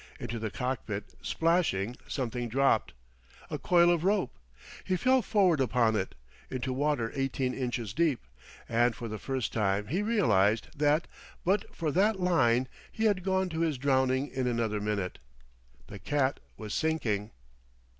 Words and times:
Into 0.19 0.39
the 0.39 0.49
cockpit, 0.49 1.13
splashing, 1.21 1.95
something 2.07 2.49
dropped 2.49 2.93
a 3.51 3.59
coil 3.59 3.91
of 3.91 4.03
rope. 4.03 4.35
He 4.83 4.95
fell 4.95 5.21
forward 5.21 5.61
upon 5.61 5.95
it, 5.95 6.15
into 6.49 6.73
water 6.73 7.11
eighteen 7.13 7.53
inches 7.53 7.93
deep; 7.93 8.25
and 8.67 8.95
for 8.95 9.07
the 9.07 9.19
first 9.19 9.53
time 9.53 9.85
realized 9.85 10.69
that, 10.75 11.07
but 11.45 11.71
for 11.75 11.91
that 11.91 12.19
line, 12.19 12.67
he 12.91 13.03
had 13.05 13.21
gone 13.23 13.47
to 13.49 13.59
his 13.59 13.77
drowning 13.77 14.27
in 14.29 14.47
another 14.47 14.81
minute. 14.81 15.19
The 15.85 15.99
cat 15.99 16.39
was 16.57 16.73
sinking. 16.73 17.29